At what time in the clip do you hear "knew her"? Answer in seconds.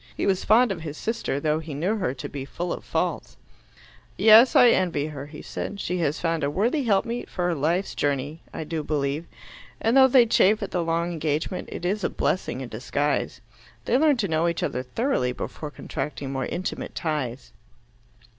1.75-2.15